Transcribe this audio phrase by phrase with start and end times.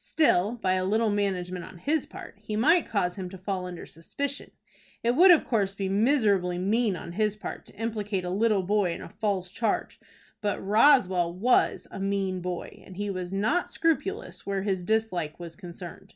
[0.00, 3.84] Still, by a little management on his part, he might cause him to fall under
[3.84, 4.50] suspicion.
[5.02, 8.92] It would of course be miserably mean on his part to implicate a little boy
[8.94, 10.00] in a false charge;
[10.40, 15.54] but Roswell was a mean boy, and he was not scrupulous where his dislike was
[15.54, 16.14] concerned.